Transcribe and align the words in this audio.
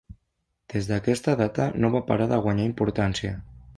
Des 0.73 0.87
d'aquesta 0.91 1.35
data 1.41 1.67
no 1.83 1.91
va 1.97 2.03
parar 2.09 2.27
de 2.33 2.41
guanyar 2.47 2.67
importància. 2.71 3.37